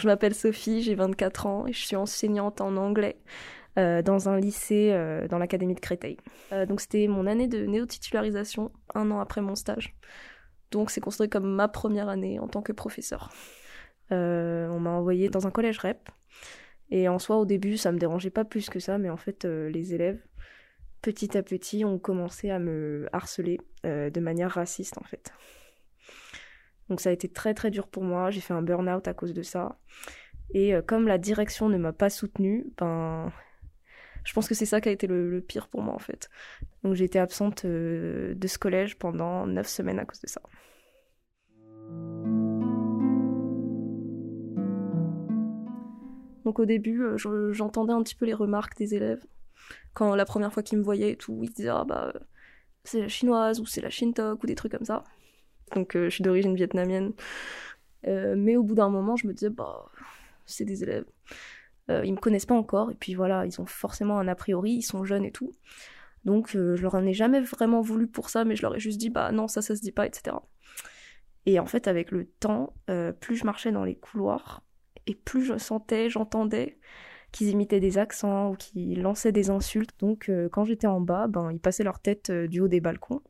Je 0.00 0.06
m'appelle 0.06 0.34
Sophie, 0.34 0.80
j'ai 0.82 0.94
24 0.94 1.46
ans 1.46 1.66
et 1.66 1.72
je 1.72 1.84
suis 1.84 1.96
enseignante 1.96 2.60
en 2.60 2.76
anglais 2.76 3.16
euh, 3.78 4.00
dans 4.00 4.28
un 4.28 4.38
lycée 4.38 4.90
euh, 4.92 5.26
dans 5.26 5.38
l'académie 5.38 5.74
de 5.74 5.80
Créteil. 5.80 6.18
Euh, 6.52 6.66
donc 6.66 6.80
c'était 6.80 7.08
mon 7.08 7.26
année 7.26 7.48
de 7.48 7.66
néo-titularisation, 7.66 8.70
un 8.94 9.10
an 9.10 9.18
après 9.18 9.40
mon 9.40 9.56
stage. 9.56 9.96
Donc 10.70 10.92
c'est 10.92 11.00
considéré 11.00 11.28
comme 11.28 11.52
ma 11.52 11.66
première 11.66 12.08
année 12.08 12.38
en 12.38 12.46
tant 12.46 12.62
que 12.62 12.70
professeur. 12.70 13.32
on 14.12 14.78
m'a 14.78 14.90
envoyé 14.90 15.30
dans 15.30 15.48
un 15.48 15.50
collège 15.50 15.80
REP. 15.80 16.08
Et 16.90 17.08
en 17.08 17.18
soi, 17.18 17.36
au 17.36 17.44
début, 17.44 17.76
ça 17.76 17.90
me 17.90 17.98
dérangeait 17.98 18.30
pas 18.30 18.44
plus 18.44 18.70
que 18.70 18.78
ça, 18.78 18.98
mais 18.98 19.10
en 19.10 19.16
fait, 19.16 19.44
les 19.44 19.94
élèves, 19.94 20.20
petit 21.02 21.36
à 21.36 21.42
petit, 21.42 21.84
ont 21.84 21.98
commencé 21.98 22.50
à 22.50 22.60
me 22.60 23.08
harceler 23.12 23.60
de 23.84 24.20
manière 24.20 24.52
raciste, 24.52 24.96
en 24.96 25.04
fait. 25.04 25.32
Donc 26.88 27.00
ça 27.00 27.10
a 27.10 27.12
été 27.12 27.28
très 27.28 27.54
très 27.54 27.70
dur 27.70 27.86
pour 27.86 28.02
moi, 28.02 28.30
j'ai 28.30 28.40
fait 28.40 28.54
un 28.54 28.62
burn-out 28.62 29.06
à 29.08 29.14
cause 29.14 29.34
de 29.34 29.42
ça. 29.42 29.78
Et 30.54 30.74
euh, 30.74 30.82
comme 30.82 31.06
la 31.06 31.18
direction 31.18 31.68
ne 31.68 31.76
m'a 31.76 31.92
pas 31.92 32.10
soutenue, 32.10 32.66
ben 32.78 33.30
je 34.24 34.32
pense 34.32 34.48
que 34.48 34.54
c'est 34.54 34.66
ça 34.66 34.80
qui 34.80 34.88
a 34.88 34.92
été 34.92 35.06
le, 35.06 35.40
pire 35.40 35.68
pour 35.68 35.82
moi 35.82 35.94
en 35.94 35.98
fait. 35.98 36.30
Donc 36.82 36.94
j'ai 36.94 37.04
été 37.04 37.18
absente 37.18 37.64
euh, 37.64 38.34
de 38.34 38.46
ce 38.46 38.58
collège 38.58 38.96
pendant 38.98 39.46
neuf 39.46 39.68
semaines 39.68 39.98
à 39.98 40.04
cause 40.04 40.20
de 40.20 40.28
ça. 40.28 40.40
Donc 46.44 46.58
au 46.58 46.64
début, 46.64 47.02
euh, 47.02 47.52
j'entendais 47.52 47.92
un 47.92 48.02
petit 48.02 48.14
peu 48.14 48.24
les 48.24 48.34
remarques 48.34 48.76
des 48.78 48.94
élèves. 48.94 49.24
Quand 49.92 50.14
la 50.14 50.24
première 50.24 50.52
fois 50.52 50.62
qu'ils 50.62 50.78
me 50.78 50.82
voyaient 50.82 51.12
et 51.12 51.16
tout, 51.16 51.40
ils 51.42 51.52
disaient 51.52 51.68
ah 51.68 51.84
bah 51.86 52.12
c'est 52.84 53.00
la 53.00 53.08
chinoise 53.08 53.60
ou 53.60 53.66
c'est 53.66 53.82
la 53.82 53.90
shintok 53.90 54.42
ou 54.42 54.46
des 54.46 54.54
trucs 54.54 54.72
comme 54.72 54.86
ça 54.86 55.04
donc 55.74 55.96
euh, 55.96 56.04
je 56.04 56.10
suis 56.10 56.22
d'origine 56.22 56.54
vietnamienne. 56.54 57.12
Euh, 58.06 58.34
mais 58.36 58.56
au 58.56 58.62
bout 58.62 58.74
d'un 58.74 58.90
moment, 58.90 59.16
je 59.16 59.26
me 59.26 59.32
disais, 59.32 59.50
bah, 59.50 59.86
c'est 60.46 60.64
des 60.64 60.82
élèves. 60.82 61.04
Euh, 61.90 62.04
ils 62.04 62.12
me 62.12 62.18
connaissent 62.18 62.46
pas 62.46 62.54
encore, 62.54 62.90
et 62.90 62.94
puis 62.94 63.14
voilà, 63.14 63.46
ils 63.46 63.60
ont 63.60 63.66
forcément 63.66 64.18
un 64.18 64.28
a 64.28 64.34
priori, 64.34 64.72
ils 64.72 64.82
sont 64.82 65.04
jeunes 65.04 65.24
et 65.24 65.32
tout. 65.32 65.52
Donc 66.24 66.50
je 66.52 66.80
leur 66.82 66.94
en 66.94 67.06
ai 67.06 67.14
jamais 67.14 67.40
vraiment 67.40 67.80
voulu 67.80 68.06
pour 68.06 68.28
ça, 68.28 68.44
mais 68.44 68.56
je 68.56 68.62
leur 68.62 68.74
ai 68.76 68.80
juste 68.80 68.98
dit, 68.98 69.08
bah 69.08 69.32
non, 69.32 69.48
ça, 69.48 69.62
ça 69.62 69.74
se 69.74 69.80
dit 69.80 69.92
pas, 69.92 70.06
etc. 70.06 70.36
Et 71.46 71.58
en 71.58 71.66
fait, 71.66 71.88
avec 71.88 72.10
le 72.10 72.26
temps, 72.26 72.74
plus 73.20 73.36
je 73.36 73.44
marchais 73.44 73.72
dans 73.72 73.84
les 73.84 73.94
couloirs, 73.96 74.62
et 75.06 75.14
plus 75.14 75.44
je 75.44 75.56
sentais, 75.56 76.10
j'entendais 76.10 76.78
qu'ils 77.32 77.48
imitaient 77.48 77.80
des 77.80 77.98
accents 77.98 78.50
ou 78.50 78.56
qu'ils 78.56 79.00
lançaient 79.00 79.32
des 79.32 79.48
insultes. 79.48 79.94
Donc 80.00 80.30
quand 80.52 80.64
j'étais 80.64 80.86
en 80.86 81.00
bas, 81.00 81.26
ben, 81.28 81.50
ils 81.50 81.60
passaient 81.60 81.84
leur 81.84 82.00
tête 82.00 82.30
du 82.30 82.60
haut 82.60 82.68
des 82.68 82.80
balcons. 82.80 83.22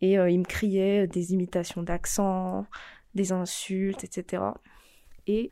Et 0.00 0.18
euh, 0.18 0.30
il 0.30 0.40
me 0.40 0.44
criait 0.44 1.06
des 1.06 1.32
imitations 1.32 1.82
d'accent, 1.82 2.66
des 3.14 3.32
insultes, 3.32 4.04
etc. 4.04 4.42
Et 5.26 5.50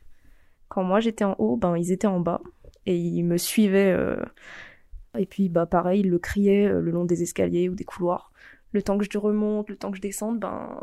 quand 0.67 0.83
moi 0.83 0.99
j'étais 0.99 1.23
en 1.23 1.35
haut, 1.39 1.55
ben 1.55 1.77
ils 1.77 1.91
étaient 1.91 2.07
en 2.07 2.19
bas 2.19 2.41
et 2.85 2.95
ils 2.95 3.23
me 3.23 3.37
suivaient. 3.37 3.91
Euh, 3.91 4.23
et 5.17 5.25
puis 5.25 5.49
bah 5.49 5.65
pareil, 5.65 6.01
ils 6.01 6.09
le 6.09 6.19
criaient 6.19 6.67
euh, 6.67 6.81
le 6.81 6.91
long 6.91 7.05
des 7.05 7.23
escaliers 7.23 7.69
ou 7.69 7.75
des 7.75 7.83
couloirs. 7.83 8.31
Le 8.71 8.81
temps 8.81 8.97
que 8.97 9.05
je 9.09 9.17
remonte, 9.17 9.69
le 9.69 9.75
temps 9.75 9.91
que 9.91 9.97
je 9.97 10.01
descende, 10.01 10.39
ben 10.39 10.79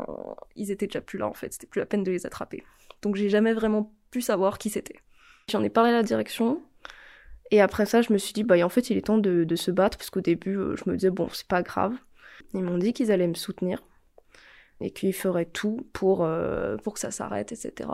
ils 0.55 0.71
étaient 0.71 0.87
déjà 0.87 1.01
plus 1.01 1.19
là 1.19 1.27
en 1.27 1.33
fait. 1.33 1.53
C'était 1.53 1.67
plus 1.67 1.79
la 1.79 1.85
peine 1.85 2.03
de 2.03 2.11
les 2.11 2.25
attraper. 2.25 2.63
Donc 3.01 3.15
j'ai 3.15 3.29
jamais 3.29 3.53
vraiment 3.53 3.93
pu 4.11 4.21
savoir 4.21 4.57
qui 4.57 4.69
c'était. 4.69 4.99
J'en 5.49 5.61
ai 5.63 5.69
parlé 5.69 5.89
à 5.89 5.93
la 5.93 6.03
direction. 6.03 6.61
Et 7.51 7.59
après 7.59 7.85
ça, 7.85 8.01
je 8.01 8.13
me 8.13 8.17
suis 8.17 8.31
dit, 8.31 8.43
bah 8.43 8.55
en 8.65 8.69
fait, 8.69 8.89
il 8.89 8.97
est 8.97 9.01
temps 9.07 9.17
de, 9.17 9.43
de 9.43 9.55
se 9.57 9.71
battre, 9.71 9.97
parce 9.97 10.09
qu'au 10.09 10.21
début, 10.21 10.53
je 10.53 10.89
me 10.89 10.95
disais, 10.95 11.09
bon, 11.09 11.27
c'est 11.33 11.47
pas 11.47 11.61
grave. 11.61 11.93
Ils 12.53 12.63
m'ont 12.63 12.77
dit 12.77 12.93
qu'ils 12.93 13.11
allaient 13.11 13.27
me 13.27 13.33
soutenir 13.33 13.83
et 14.79 14.91
qu'ils 14.91 15.13
feraient 15.13 15.45
tout 15.45 15.87
pour, 15.93 16.23
euh, 16.23 16.77
pour 16.77 16.93
que 16.93 16.99
ça 16.99 17.11
s'arrête, 17.11 17.51
etc. 17.51 17.89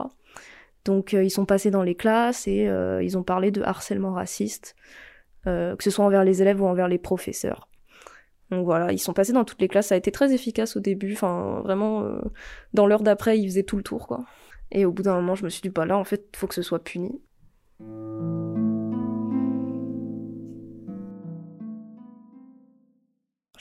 Donc 0.86 1.14
euh, 1.14 1.23
ils 1.23 1.30
sont 1.30 1.45
passés 1.45 1.72
dans 1.72 1.84
les 1.84 1.95
classes 1.95 2.48
et 2.48 2.67
euh, 2.67 3.04
ils 3.04 3.17
ont 3.17 3.23
parlé 3.23 3.52
de 3.52 3.62
harcèlement 3.62 4.14
raciste, 4.14 4.76
que 5.45 5.78
ce 5.80 5.89
soit 5.89 6.04
envers 6.04 6.26
les 6.26 6.42
élèves 6.42 6.62
ou 6.62 6.66
envers 6.66 6.89
les 6.89 6.98
professeurs. 6.98 7.70
Donc 8.52 8.66
voilà, 8.66 8.92
ils 8.92 9.00
sont 9.00 9.14
passés 9.14 9.31
dans 9.31 9.45
toutes 9.45 9.62
les 9.62 9.70
classes, 9.70 9.88
ça 9.88 9.95
a 9.95 9.98
été 9.98 10.11
très 10.11 10.33
efficace 10.33 10.76
au 10.76 10.82
début, 10.82 11.14
enfin 11.14 11.61
vraiment, 11.64 12.20
dans 12.73 12.86
l'heure 12.86 13.02
d'après, 13.02 13.39
ils 13.39 13.48
faisaient 13.48 13.64
tout 13.64 13.77
le 13.77 13.83
tour, 13.83 14.08
quoi. 14.08 14.26
Et 14.71 14.83
au 14.83 14.92
bout 14.92 15.04
d'un 15.04 15.16
moment, 15.16 15.36
je 15.36 15.45
me 15.45 15.50
suis 15.50 15.61
dit, 15.61 15.70
bah 15.70 15.86
là, 15.86 15.98
en 15.98 16.04
fait, 16.04 16.36
faut 16.36 16.48
que 16.48 16.55
ce 16.55 16.61
soit 16.61 16.83
puni. 16.83 17.21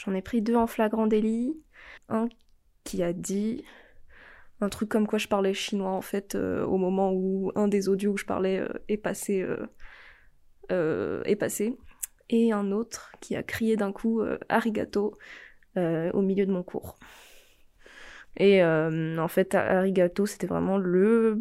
J'en 0.06 0.14
ai 0.14 0.22
pris 0.22 0.40
deux 0.40 0.54
en 0.54 0.68
flagrant 0.68 1.06
délit. 1.06 1.60
Un 2.08 2.28
qui 2.84 3.02
a 3.02 3.12
dit 3.12 3.64
un 4.60 4.68
truc 4.68 4.88
comme 4.88 5.06
quoi 5.06 5.18
je 5.18 5.28
parlais 5.28 5.52
chinois 5.52 5.90
en 5.90 6.00
fait 6.00 6.34
euh, 6.34 6.64
au 6.64 6.78
moment 6.78 7.12
où 7.12 7.52
un 7.56 7.68
des 7.68 7.88
audios 7.88 8.12
où 8.12 8.16
je 8.16 8.24
parlais 8.24 8.60
euh, 8.60 8.68
est 8.88 8.96
passé 8.96 9.44
euh, 10.70 11.22
est 11.24 11.36
passé 11.36 11.76
et 12.30 12.52
un 12.52 12.70
autre 12.72 13.12
qui 13.20 13.36
a 13.36 13.42
crié 13.42 13.76
d'un 13.76 13.92
coup 13.92 14.22
arigato 14.48 15.18
au 15.76 16.22
milieu 16.22 16.46
de 16.46 16.52
mon 16.52 16.62
cours. 16.62 16.98
Et 18.36 18.64
en 18.64 19.28
fait 19.28 19.54
arigato 19.54 20.26
c'était 20.26 20.46
vraiment 20.48 20.78
le 20.78 21.38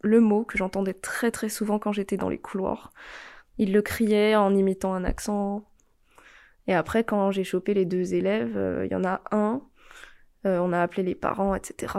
le 0.00 0.20
mot 0.20 0.44
que 0.44 0.56
j'entendais 0.56 0.94
très 0.94 1.30
très 1.30 1.48
souvent 1.48 1.78
quand 1.78 1.92
j'étais 1.92 2.16
dans 2.16 2.30
les 2.30 2.38
couloirs. 2.38 2.92
Il 3.58 3.72
le 3.72 3.82
criait 3.82 4.34
en 4.34 4.54
imitant 4.54 4.94
un 4.94 5.04
accent 5.04 5.68
et 6.68 6.74
après, 6.74 7.02
quand 7.02 7.30
j'ai 7.30 7.44
chopé 7.44 7.72
les 7.72 7.86
deux 7.86 8.14
élèves, 8.14 8.56
euh, 8.56 8.84
il 8.84 8.92
y 8.92 8.94
en 8.94 9.04
a 9.04 9.22
un, 9.32 9.62
euh, 10.46 10.58
on 10.58 10.72
a 10.72 10.82
appelé 10.82 11.02
les 11.02 11.14
parents, 11.14 11.54
etc. 11.54 11.94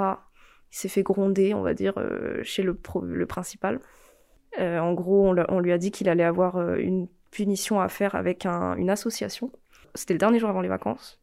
Il 0.72 0.78
s'est 0.78 0.90
fait 0.90 1.02
gronder, 1.02 1.56
on 1.56 1.63
va 1.63 1.74
dire, 1.74 1.94
euh, 1.97 2.41
chez 2.44 2.62
le, 2.62 2.80
le 3.03 3.25
principal. 3.25 3.81
en 4.59 4.94
gros, 4.94 5.34
on, 5.50 5.59
lui 5.59 5.72
a 5.72 5.78
dit 5.80 5.91
qu'il 5.91 6.07
allait 6.07 6.24
avoir 6.24 6.75
une 6.78 7.07
punition 7.31 7.81
à 7.81 7.90
faire 7.90 8.13
avec 8.13 8.46
une 8.46 8.90
association. 8.90 9.52
C'était 9.96 10.13
le 10.13 10.19
dernier 10.19 10.40
jour 10.40 10.50
avant 10.50 10.62
les 10.62 10.69
vacances. 10.69 11.19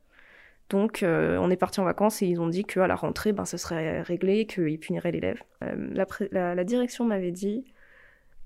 Donc, 0.69 1.05
on 1.05 1.51
est 1.51 1.57
parti 1.57 1.79
en 1.81 1.85
vacances 1.85 2.23
et 2.23 2.27
ils 2.27 2.41
ont 2.41 2.49
dit 2.49 2.65
qu'à 2.65 2.89
la 2.89 2.97
rentrée, 2.97 3.33
ben, 3.33 3.45
ce 3.45 3.57
serait 3.57 4.03
réglé, 4.03 4.47
qu'ils 4.47 4.79
puniraient 4.81 5.13
l'élève. 5.13 5.43
la, 6.33 6.65
direction 6.65 7.05
m'avait 7.05 7.33
dit 7.33 7.65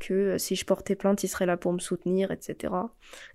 que 0.00 0.14
euh, 0.14 0.38
si 0.38 0.56
je 0.56 0.64
portais 0.64 0.96
plainte, 0.96 1.22
il 1.22 1.28
serait 1.28 1.46
là 1.46 1.56
pour 1.56 1.72
me 1.72 1.78
soutenir, 1.78 2.32
etc. 2.32 2.74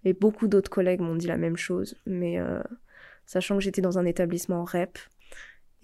Et 0.04 0.12
beaucoup 0.12 0.48
d'autres 0.50 0.70
collègues 0.70 1.00
m'ont 1.00 1.16
dit 1.16 1.28
la 1.28 1.38
même 1.38 1.56
chose, 1.56 1.96
mais 2.06 2.40
euh, 2.40 2.62
sachant 3.26 3.56
que 3.56 3.64
j'étais 3.64 3.82
dans 3.82 3.98
un 3.98 4.06
établissement 4.06 4.66
REP 4.66 5.00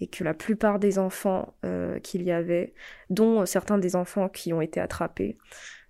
et 0.00 0.08
que 0.08 0.24
la 0.24 0.34
plupart 0.34 0.78
des 0.78 0.98
enfants 0.98 1.54
euh, 1.64 1.98
qu'il 2.00 2.22
y 2.22 2.32
avait, 2.32 2.74
dont 3.08 3.46
certains 3.46 3.78
des 3.78 3.96
enfants 3.96 4.28
qui 4.28 4.52
ont 4.52 4.60
été 4.60 4.80
attrapés, 4.80 5.38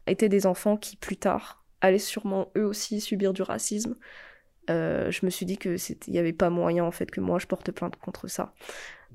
étaient 0.06 0.28
des 0.28 0.46
enfants 0.46 0.76
qui 0.76 0.96
plus 0.96 1.16
tard 1.16 1.64
allaient 1.80 1.98
sûrement 1.98 2.52
eux 2.56 2.64
aussi 2.64 3.00
subir 3.00 3.32
du 3.32 3.42
racisme. 3.42 3.96
je 4.68 5.24
me 5.24 5.30
suis 5.30 5.46
dit 5.46 5.58
que 5.58 5.76
il 6.06 6.12
n'y 6.12 6.18
avait 6.18 6.32
pas 6.32 6.50
moyen 6.50 6.84
en 6.84 6.90
fait 6.92 7.10
que 7.10 7.20
moi 7.20 7.38
je 7.38 7.46
porte 7.46 7.72
plainte 7.72 7.96
contre 7.96 8.28
ça. 8.28 8.54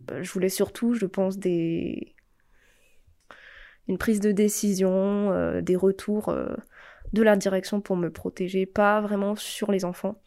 je 0.09 0.29
voulais 0.31 0.49
surtout, 0.49 0.93
je 0.93 1.05
pense, 1.05 1.37
des 1.37 2.16
une 3.87 3.97
prise 3.97 4.19
de 4.19 4.31
décision, 4.31 5.31
euh, 5.31 5.61
des 5.61 5.75
retours 5.75 6.29
euh, 6.29 6.55
de 7.13 7.23
la 7.23 7.35
direction 7.35 7.81
pour 7.81 7.95
me 7.95 8.09
protéger, 8.09 8.65
pas 8.65 9.01
vraiment 9.01 9.35
sur 9.35 9.71
les 9.71 9.85
enfants, 9.85 10.21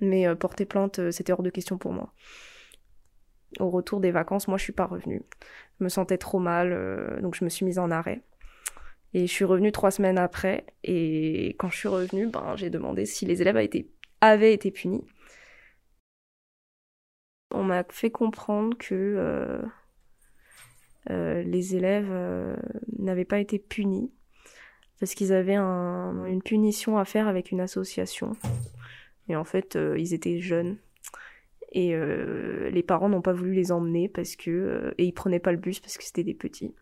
mais 0.00 0.26
euh, 0.26 0.34
porter 0.34 0.64
plainte, 0.64 1.10
c'était 1.10 1.32
hors 1.32 1.42
de 1.42 1.50
question 1.50 1.78
pour 1.78 1.92
moi. 1.92 2.12
Au 3.60 3.70
retour 3.70 4.00
des 4.00 4.10
vacances, 4.10 4.48
moi 4.48 4.58
je 4.58 4.64
suis 4.64 4.72
pas 4.72 4.86
revenue. 4.86 5.22
Je 5.78 5.84
me 5.84 5.88
sentais 5.88 6.18
trop 6.18 6.40
mal, 6.40 7.20
donc 7.22 7.36
je 7.36 7.44
me 7.44 7.48
suis 7.50 7.64
mise 7.64 7.78
en 7.78 7.90
arrêt. 7.90 8.22
Et 9.12 9.28
je 9.28 9.32
suis 9.32 9.44
revenue 9.44 9.70
trois 9.70 9.92
semaines 9.92 10.18
après, 10.18 10.66
et 10.82 11.54
quand 11.58 11.70
je 11.70 11.76
suis 11.76 11.88
revenue, 11.88 12.26
ben, 12.26 12.56
j'ai 12.56 12.68
demandé 12.68 13.06
si 13.06 13.26
les 13.26 13.42
élèves 13.42 13.56
avaient 13.56 13.64
été, 13.64 13.88
avaient 14.20 14.52
été 14.52 14.72
punis. 14.72 15.04
On 17.52 17.62
m'a 17.62 17.84
fait 17.90 18.10
comprendre 18.10 18.76
que 18.76 19.62
euh, 21.10 21.42
les 21.42 21.76
élèves 21.76 22.08
euh, 22.10 22.56
n'avaient 22.98 23.24
pas 23.24 23.38
été 23.38 23.58
punis 23.58 24.10
parce 25.00 25.14
qu'ils 25.14 25.32
avaient 25.32 25.56
une 25.56 26.42
punition 26.42 26.96
à 26.98 27.04
faire 27.04 27.28
avec 27.28 27.50
une 27.50 27.60
association. 27.60 28.32
Et 29.28 29.36
en 29.36 29.44
fait, 29.44 29.76
euh, 29.76 29.98
ils 29.98 30.14
étaient 30.14 30.38
jeunes. 30.40 30.78
Et 31.72 31.92
les 32.70 32.84
parents 32.84 33.08
n'ont 33.08 33.20
pas 33.20 33.32
voulu 33.32 33.52
les 33.52 33.72
emmener 33.72 34.08
parce 34.08 34.36
que. 34.36 34.94
et 34.96 35.04
ils 35.06 35.12
prenaient 35.12 35.40
pas 35.40 35.50
le 35.50 35.58
bus 35.58 35.80
parce 35.80 35.98
que 35.98 36.04
c'était 36.04 36.22
des 36.22 36.32
petits. 36.32 36.72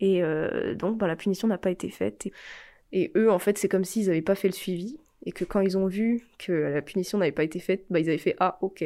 Et 0.00 0.20
donc, 0.74 0.98
bah, 0.98 1.06
la 1.06 1.14
punition 1.14 1.46
n'a 1.46 1.58
pas 1.58 1.70
été 1.70 1.90
faite. 1.90 2.28
Et, 2.90 3.12
eux, 3.14 3.30
en 3.30 3.38
fait, 3.38 3.56
c'est 3.56 3.68
comme 3.68 3.84
s'ils 3.84 4.08
n'avaient 4.08 4.20
pas 4.20 4.34
fait 4.34 4.48
le 4.48 4.52
suivi. 4.52 4.98
Et 5.26 5.30
que 5.30 5.44
quand 5.44 5.60
ils 5.60 5.78
ont 5.78 5.86
vu 5.86 6.26
que 6.40 6.50
la 6.50 6.82
punition 6.82 7.18
n'avait 7.18 7.30
pas 7.30 7.44
été 7.44 7.60
faite, 7.60 7.84
bah, 7.88 8.00
ils 8.00 8.08
avaient 8.08 8.18
fait 8.18 8.34
Ah, 8.40 8.58
ok. 8.62 8.82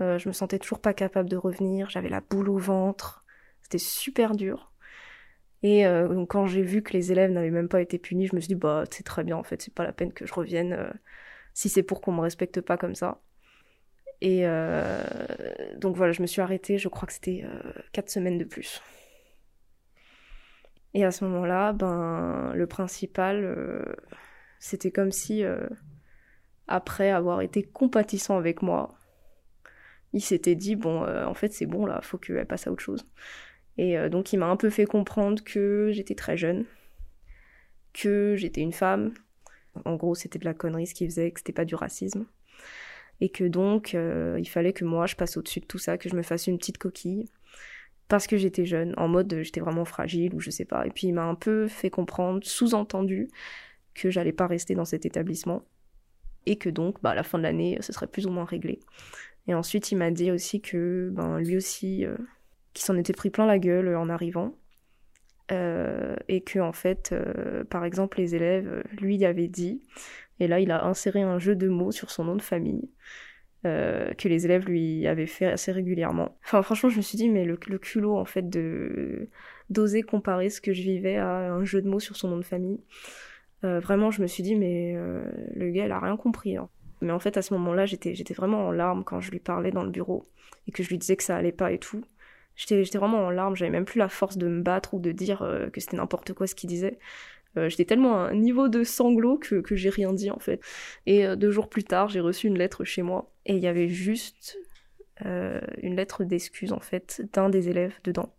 Euh, 0.00 0.18
je 0.18 0.28
me 0.28 0.32
sentais 0.32 0.58
toujours 0.58 0.80
pas 0.80 0.94
capable 0.94 1.28
de 1.28 1.36
revenir, 1.36 1.88
j'avais 1.88 2.08
la 2.08 2.20
boule 2.20 2.48
au 2.48 2.58
ventre, 2.58 3.24
c'était 3.62 3.78
super 3.78 4.34
dur. 4.34 4.72
Et 5.62 5.86
euh, 5.86 6.26
quand 6.26 6.46
j'ai 6.46 6.62
vu 6.62 6.82
que 6.82 6.92
les 6.92 7.12
élèves 7.12 7.30
n'avaient 7.30 7.50
même 7.50 7.68
pas 7.68 7.80
été 7.80 7.98
punis, 7.98 8.26
je 8.26 8.34
me 8.34 8.40
suis 8.40 8.48
dit 8.48 8.54
bah 8.54 8.84
c'est 8.90 9.04
très 9.04 9.24
bien 9.24 9.36
en 9.36 9.44
fait, 9.44 9.62
c'est 9.62 9.72
pas 9.72 9.84
la 9.84 9.92
peine 9.92 10.12
que 10.12 10.26
je 10.26 10.34
revienne. 10.34 10.72
Euh, 10.74 10.90
si 11.54 11.68
c'est 11.68 11.84
pour 11.84 12.00
qu'on 12.00 12.12
me 12.12 12.20
respecte 12.20 12.60
pas 12.60 12.76
comme 12.76 12.94
ça. 12.96 13.20
Et 14.20 14.44
donc 15.76 15.96
voilà, 15.96 16.12
je 16.12 16.22
me 16.22 16.26
suis 16.26 16.40
arrêtée, 16.40 16.78
je 16.78 16.88
crois 16.88 17.06
que 17.06 17.12
c'était 17.12 17.44
4 17.92 18.08
semaines 18.10 18.38
de 18.38 18.44
plus. 18.44 18.82
Et 20.94 21.04
à 21.04 21.10
ce 21.10 21.24
moment-là, 21.26 21.72
ben, 21.72 22.52
le 22.54 22.66
principal, 22.66 23.96
c'était 24.58 24.90
comme 24.90 25.12
si, 25.12 25.44
après 26.68 27.10
avoir 27.10 27.42
été 27.42 27.62
compatissant 27.62 28.38
avec 28.38 28.62
moi, 28.62 28.96
il 30.14 30.22
s'était 30.22 30.54
dit 30.54 30.76
bon 30.76 31.02
euh, 31.04 31.26
en 31.26 31.34
fait 31.34 31.52
c'est 31.52 31.66
bon 31.66 31.84
là 31.84 32.00
faut 32.00 32.16
qu'elle 32.18 32.46
passe 32.46 32.66
à 32.66 32.72
autre 32.72 32.82
chose. 32.82 33.04
Et 33.76 33.98
euh, 33.98 34.08
donc 34.08 34.32
il 34.32 34.38
m'a 34.38 34.46
un 34.46 34.56
peu 34.56 34.70
fait 34.70 34.86
comprendre 34.86 35.42
que 35.44 35.90
j'étais 35.92 36.14
très 36.14 36.36
jeune 36.38 36.64
que 37.92 38.34
j'étais 38.36 38.60
une 38.60 38.72
femme. 38.72 39.12
En 39.84 39.96
gros 39.96 40.14
c'était 40.14 40.38
de 40.38 40.44
la 40.44 40.54
connerie 40.54 40.86
ce 40.86 40.94
qu'il 40.94 41.08
faisait 41.08 41.32
que 41.32 41.40
c'était 41.40 41.52
pas 41.52 41.64
du 41.64 41.74
racisme. 41.74 42.26
Et 43.20 43.28
que 43.28 43.44
donc 43.44 43.94
euh, 43.94 44.36
il 44.38 44.48
fallait 44.48 44.72
que 44.72 44.84
moi 44.84 45.06
je 45.06 45.16
passe 45.16 45.36
au-dessus 45.36 45.60
de 45.60 45.66
tout 45.66 45.78
ça 45.78 45.98
que 45.98 46.08
je 46.08 46.14
me 46.14 46.22
fasse 46.22 46.46
une 46.46 46.58
petite 46.58 46.78
coquille. 46.78 47.28
Parce 48.06 48.28
que 48.28 48.36
j'étais 48.36 48.66
jeune 48.66 48.94
en 48.96 49.08
mode 49.08 49.40
j'étais 49.42 49.60
vraiment 49.60 49.84
fragile 49.84 50.32
ou 50.34 50.40
je 50.40 50.50
sais 50.50 50.64
pas. 50.64 50.86
Et 50.86 50.90
puis 50.90 51.08
il 51.08 51.12
m'a 51.12 51.24
un 51.24 51.34
peu 51.34 51.66
fait 51.66 51.90
comprendre 51.90 52.40
sous-entendu 52.44 53.28
que 53.94 54.10
j'allais 54.10 54.32
pas 54.32 54.46
rester 54.46 54.76
dans 54.76 54.84
cet 54.84 55.06
établissement. 55.06 55.64
Et 56.46 56.56
que 56.56 56.68
donc 56.68 57.02
bah, 57.02 57.10
à 57.10 57.14
la 57.16 57.24
fin 57.24 57.38
de 57.38 57.42
l'année 57.42 57.78
ce 57.80 57.92
serait 57.92 58.06
plus 58.06 58.26
ou 58.26 58.30
moins 58.30 58.44
réglé 58.44 58.78
et 59.46 59.54
ensuite, 59.54 59.92
il 59.92 59.96
m'a 59.96 60.10
dit 60.10 60.30
aussi 60.30 60.60
que 60.60 61.10
ben, 61.12 61.38
lui 61.38 61.56
aussi, 61.56 62.06
euh, 62.06 62.16
qui 62.72 62.82
s'en 62.82 62.96
était 62.96 63.12
pris 63.12 63.30
plein 63.30 63.46
la 63.46 63.58
gueule 63.58 63.88
euh, 63.88 63.98
en 63.98 64.08
arrivant. 64.08 64.54
Euh, 65.52 66.16
et 66.28 66.40
que 66.40 66.58
en 66.58 66.72
fait, 66.72 67.14
par 67.68 67.84
exemple, 67.84 68.18
les 68.18 68.34
élèves, 68.34 68.82
lui, 68.98 69.16
il 69.16 69.24
avait 69.26 69.48
dit, 69.48 69.82
et 70.40 70.48
là, 70.48 70.58
il 70.60 70.70
a 70.70 70.86
inséré 70.86 71.20
un 71.20 71.38
jeu 71.38 71.54
de 71.54 71.68
mots 71.68 71.92
sur 71.92 72.10
son 72.10 72.24
nom 72.24 72.36
de 72.36 72.42
famille. 72.42 72.90
que 73.64 74.28
les 74.28 74.44
élèves 74.46 74.66
lui 74.66 75.06
avaient 75.06 75.26
fait 75.26 75.46
assez 75.46 75.72
régulièrement. 75.72 76.38
Enfin, 76.44 76.62
franchement, 76.62 76.88
je 76.90 76.96
me 76.98 77.02
suis 77.02 77.18
dit, 77.18 77.28
mais 77.30 77.44
le, 77.44 77.58
le 77.68 77.78
culot, 77.78 78.16
en 78.16 78.24
fait, 78.24 78.48
de 78.48 79.28
d'oser 79.70 80.02
comparer 80.02 80.50
ce 80.50 80.60
que 80.60 80.72
je 80.74 80.82
vivais 80.82 81.16
à 81.16 81.52
un 81.52 81.64
jeu 81.64 81.82
de 81.82 81.88
mots 81.88 82.00
sur 82.00 82.16
son 82.16 82.28
nom 82.28 82.38
de 82.38 82.44
famille. 82.44 82.80
vraiment, 83.62 84.10
je 84.10 84.22
me 84.22 84.26
suis 84.26 84.42
dit, 84.42 84.56
mais 84.56 84.94
le 85.54 85.70
gars, 85.72 85.86
il 85.86 85.92
a 85.92 86.00
rien 86.00 86.16
compris. 86.16 86.56
Hein. 86.56 86.68
Mais 87.04 87.12
en 87.12 87.18
fait, 87.18 87.36
à 87.36 87.42
ce 87.42 87.54
moment-là, 87.54 87.86
j'étais, 87.86 88.14
j'étais 88.14 88.34
vraiment 88.34 88.66
en 88.66 88.70
larmes 88.72 89.04
quand 89.04 89.20
je 89.20 89.30
lui 89.30 89.40
parlais 89.40 89.70
dans 89.70 89.82
le 89.82 89.90
bureau 89.90 90.24
et 90.66 90.72
que 90.72 90.82
je 90.82 90.88
lui 90.88 90.98
disais 90.98 91.16
que 91.16 91.22
ça 91.22 91.36
allait 91.36 91.52
pas 91.52 91.72
et 91.72 91.78
tout. 91.78 92.04
J'étais, 92.56 92.84
j'étais 92.84 92.98
vraiment 92.98 93.26
en 93.26 93.30
larmes, 93.30 93.56
j'avais 93.56 93.70
même 93.70 93.84
plus 93.84 93.98
la 93.98 94.08
force 94.08 94.38
de 94.38 94.46
me 94.46 94.62
battre 94.62 94.94
ou 94.94 95.00
de 95.00 95.12
dire 95.12 95.42
euh, 95.42 95.68
que 95.70 95.80
c'était 95.80 95.96
n'importe 95.96 96.32
quoi 96.32 96.46
ce 96.46 96.54
qu'il 96.54 96.68
disait. 96.68 96.98
Euh, 97.56 97.68
j'étais 97.68 97.84
tellement 97.84 98.16
à 98.16 98.28
un 98.30 98.34
niveau 98.34 98.68
de 98.68 98.84
sanglot 98.84 99.38
que, 99.38 99.56
que 99.56 99.76
j'ai 99.76 99.90
rien 99.90 100.12
dit 100.12 100.30
en 100.30 100.38
fait. 100.38 100.60
Et 101.06 101.26
euh, 101.26 101.36
deux 101.36 101.50
jours 101.50 101.68
plus 101.68 101.84
tard, 101.84 102.08
j'ai 102.08 102.20
reçu 102.20 102.46
une 102.46 102.58
lettre 102.58 102.84
chez 102.84 103.02
moi 103.02 103.32
et 103.46 103.54
il 103.54 103.62
y 103.62 103.66
avait 103.66 103.88
juste 103.88 104.58
une 105.20 105.94
lettre 105.94 106.24
d'excuse 106.24 106.72
en 106.72 106.80
fait 106.80 107.22
d'un 107.32 107.48
des 107.48 107.68
élèves 107.68 107.94
dedans. 108.02 108.34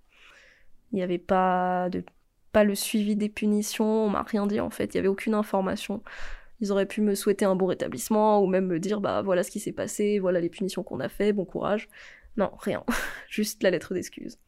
Il 0.91 0.97
n'y 0.97 1.03
avait 1.03 1.17
pas 1.17 1.89
de 1.89 2.03
pas 2.51 2.63
le 2.63 2.75
suivi 2.75 3.15
des 3.15 3.29
punitions, 3.29 4.05
on 4.05 4.09
m'a 4.09 4.23
rien 4.23 4.45
dit 4.45 4.59
en 4.59 4.69
fait, 4.69 4.93
il 4.93 4.95
y 4.95 4.99
avait 4.99 5.07
aucune 5.07 5.33
information. 5.33 6.03
Ils 6.61 6.71
auraient 6.71 6.85
pu 6.85 7.01
me 7.01 7.15
souhaiter 7.15 7.45
un 7.45 7.55
bon 7.55 7.65
rétablissement 7.65 8.41
ou 8.41 8.47
même 8.47 8.65
me 8.67 8.79
dire 8.79 9.01
bah 9.01 9.21
voilà 9.21 9.43
ce 9.43 9.51
qui 9.51 9.59
s'est 9.59 9.73
passé, 9.73 10.19
voilà 10.19 10.39
les 10.39 10.49
punitions 10.49 10.83
qu'on 10.83 10.99
a 10.99 11.09
fait, 11.09 11.33
bon 11.33 11.45
courage. 11.45 11.89
Non, 12.37 12.51
rien. 12.59 12.83
Juste 13.29 13.63
la 13.63 13.71
lettre 13.71 13.93
d'excuse. 13.93 14.39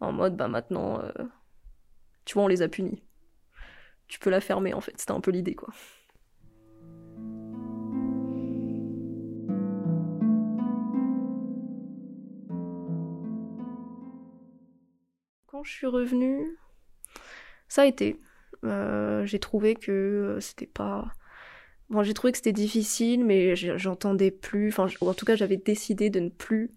En 0.00 0.12
mode 0.12 0.36
bah 0.36 0.48
maintenant, 0.48 1.00
euh, 1.02 1.12
tu 2.24 2.34
vois, 2.34 2.44
on 2.44 2.48
les 2.48 2.62
a 2.62 2.68
punis. 2.68 3.02
Tu 4.08 4.18
peux 4.18 4.30
la 4.30 4.40
fermer 4.40 4.74
en 4.74 4.80
fait, 4.80 4.92
c'était 4.96 5.12
un 5.12 5.20
peu 5.20 5.30
l'idée 5.30 5.54
quoi. 5.54 5.72
Quand 15.46 15.64
je 15.64 15.72
suis 15.72 15.86
revenue, 15.86 16.58
ça 17.68 17.82
a 17.82 17.86
été. 17.86 18.20
Euh, 18.64 19.24
j'ai 19.26 19.38
trouvé 19.38 19.74
que 19.74 19.92
euh, 19.92 20.40
c'était 20.40 20.66
pas 20.66 21.12
Bon, 21.92 22.02
j'ai 22.02 22.14
trouvé 22.14 22.32
que 22.32 22.38
c'était 22.38 22.52
difficile, 22.52 23.22
mais 23.22 23.54
j'entendais 23.54 24.30
plus. 24.30 24.68
Enfin, 24.70 24.86
en 25.02 25.12
tout 25.12 25.26
cas, 25.26 25.36
j'avais 25.36 25.58
décidé 25.58 26.08
de 26.08 26.20
ne 26.20 26.30
plus 26.30 26.70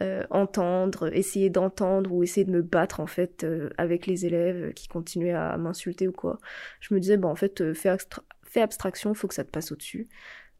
euh, 0.00 0.24
entendre, 0.30 1.14
essayer 1.14 1.50
d'entendre 1.50 2.10
ou 2.10 2.22
essayer 2.22 2.46
de 2.46 2.50
me 2.50 2.62
battre 2.62 3.00
en 3.00 3.06
fait 3.06 3.44
euh, 3.44 3.68
avec 3.76 4.06
les 4.06 4.24
élèves 4.24 4.72
qui 4.72 4.88
continuaient 4.88 5.34
à 5.34 5.58
m'insulter 5.58 6.08
ou 6.08 6.12
quoi. 6.12 6.38
Je 6.80 6.94
me 6.94 7.00
disais, 7.00 7.18
bon, 7.18 7.28
en 7.28 7.34
fait, 7.34 7.60
euh, 7.60 7.74
fais, 7.74 7.94
fais 8.42 8.62
abstraction, 8.62 9.12
faut 9.12 9.28
que 9.28 9.34
ça 9.34 9.44
te 9.44 9.50
passe 9.50 9.70
au-dessus, 9.70 10.08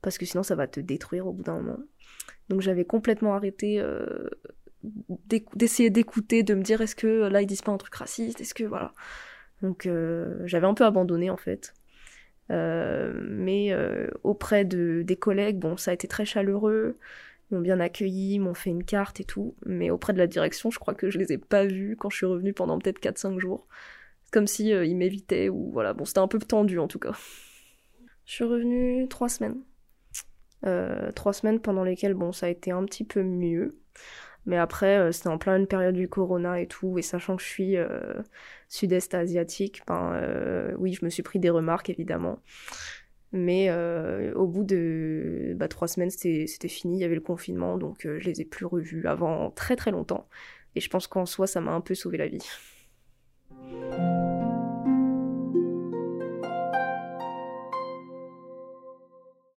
parce 0.03 0.19
que 0.19 0.27
sinon 0.27 0.43
ça 0.43 0.55
va 0.55 0.67
te 0.67 0.79
détruire 0.79 1.27
au 1.27 1.33
bout 1.33 1.43
d'un 1.43 1.59
moment. 1.59 1.79
Donc 2.51 2.61
j'avais 2.61 2.85
complètement 2.85 3.35
arrêté 3.35 3.83
d'essayer 5.57 5.89
d'écouter, 5.89 6.43
de 6.43 6.53
me 6.55 6.63
dire 6.63 6.83
est-ce 6.83 6.95
que 6.95 7.29
là 7.29 7.41
ils 7.41 7.47
disent 7.47 7.63
pas 7.63 7.73
un 7.73 7.79
truc 7.79 7.95
raciste, 7.95 8.43
est-ce 8.43 8.53
que 8.53 8.65
voilà. 8.65 8.93
Donc 9.63 9.89
j'avais 10.45 10.67
un 10.67 10.75
peu 10.75 10.85
abandonné 10.85 11.31
en 11.31 11.37
fait. 11.39 11.73
Euh, 13.13 13.21
mais 13.29 13.73
euh, 13.73 14.09
auprès 14.23 14.65
de, 14.65 15.03
des 15.05 15.17
collègues, 15.17 15.59
bon, 15.59 15.77
ça 15.77 15.91
a 15.91 15.95
été 15.95 16.09
très 16.09 16.25
chaleureux. 16.25 16.99
Ils 17.51 17.57
m'ont 17.57 17.61
bien 17.61 17.81
accueilli, 17.81 18.39
m'ont 18.39 18.55
fait 18.55 18.71
une 18.71 18.85
carte 18.85 19.21
et 19.21 19.25
tout. 19.25 19.55
Mais 19.67 19.91
auprès 19.91 20.13
de 20.13 20.19
la 20.19 20.27
direction, 20.27 20.71
je 20.71 20.79
crois 20.79 20.95
que 20.95 21.11
je 21.11 21.19
les 21.19 21.33
ai 21.33 21.39
pas 21.39 21.65
vus 21.67 21.97
quand 21.99 22.11
je 22.11 22.17
suis 22.17 22.27
revenue 22.27 22.53
pendant 22.53 22.79
peut-être 22.79 23.01
4-5 23.01 23.39
jours. 23.39 23.67
Comme 24.33 24.47
si 24.47 24.73
euh, 24.73 24.85
ils 24.87 24.97
m'évitaient 24.97 25.49
ou 25.49 25.71
voilà. 25.73 25.93
Bon, 25.95 26.05
c'était 26.05 26.21
un 26.21 26.29
peu 26.29 26.39
tendu 26.39 26.79
en 26.79 26.89
tout 26.89 26.99
cas. 26.99 27.13
Je 28.25 28.35
suis 28.35 28.45
revenue 28.45 29.09
trois 29.09 29.29
semaines. 29.29 29.61
trois 31.17 31.33
semaines 31.33 31.59
pendant 31.59 31.83
lesquelles, 31.83 32.15
bon, 32.15 32.31
ça 32.31 32.47
a 32.47 32.49
été 32.51 32.71
un 32.71 32.85
petit 32.85 33.03
peu 33.03 33.25
mieux. 33.25 33.83
Mais 34.47 34.57
après, 34.59 34.99
euh, 34.99 35.13
c'était 35.13 35.29
en 35.29 35.39
pleine 35.39 35.67
période 35.67 35.95
du 35.95 36.09
corona 36.09 36.61
et 36.61 36.67
tout, 36.67 36.99
et 36.99 37.03
sachant 37.03 37.37
que 37.37 37.43
je 37.43 37.49
suis 37.49 37.77
euh, 37.77 38.15
sud-est 38.69 39.15
asiatique, 39.15 39.83
ben 39.87 40.13
euh, 40.15 40.75
oui, 40.79 40.95
je 40.95 41.05
me 41.05 41.11
suis 41.11 41.23
pris 41.23 41.39
des 41.39 41.51
remarques 41.51 41.91
évidemment. 41.91 42.41
Mais 43.33 43.71
euh, 43.71 44.35
au 44.35 44.47
bout 44.47 44.63
de 44.63 45.55
bah, 45.57 45.67
trois 45.67 45.89
semaines, 45.89 46.11
c'était 46.11 46.69
fini, 46.69 46.99
il 46.99 47.01
y 47.01 47.05
avait 47.05 47.15
le 47.15 47.23
confinement, 47.23 47.79
donc 47.79 48.05
euh, 48.05 48.19
je 48.21 48.27
les 48.27 48.43
ai 48.43 48.45
plus 48.45 48.67
revus 48.67 49.07
avant 49.07 49.51
très 49.51 49.75
très 49.75 49.91
longtemps. 49.91 50.29
Et 50.75 50.81
je 50.81 50.91
pense 50.91 51.07
qu'en 51.07 51.25
soi, 51.25 51.47
ça 51.47 51.61
m'a 51.61 51.73
un 51.73 51.81
peu 51.81 51.95
sauvé 51.95 52.19
la 52.19 52.29
vie. 52.29 52.47